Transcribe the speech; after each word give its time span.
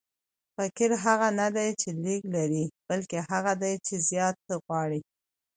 فقیر 0.55 0.91
هغه 1.05 1.27
نه 1.39 1.47
دئ، 1.55 1.69
چي 1.81 1.89
لږ 2.03 2.21
لري؛ 2.35 2.65
بلکي 2.87 3.17
هغه 3.31 3.53
دئ، 3.61 3.73
چي 3.85 3.95
زیات 4.09 4.37
غواړي. 4.65 5.01